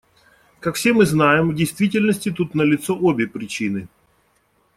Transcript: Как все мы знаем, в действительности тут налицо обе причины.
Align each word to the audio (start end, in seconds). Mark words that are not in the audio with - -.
Как 0.59 0.77
все 0.77 0.93
мы 0.93 1.05
знаем, 1.05 1.51
в 1.51 1.55
действительности 1.55 2.31
тут 2.31 2.55
налицо 2.55 2.97
обе 2.99 3.27
причины. 3.27 3.87